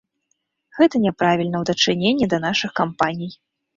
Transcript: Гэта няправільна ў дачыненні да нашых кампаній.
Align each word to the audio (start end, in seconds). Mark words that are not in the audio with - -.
Гэта 0.77 0.95
няправільна 1.03 1.57
ў 1.59 1.65
дачыненні 1.73 2.29
да 2.33 2.43
нашых 2.47 2.77
кампаній. 2.81 3.31